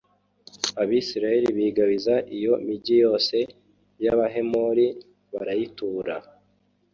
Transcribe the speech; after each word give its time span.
abayisraheli 0.81 1.47
bigabiza 1.57 2.13
iyo 2.37 2.53
migi 2.67 2.95
yose 3.03 3.35
y’abahemori, 4.03 4.85
barayitura. 5.33 6.15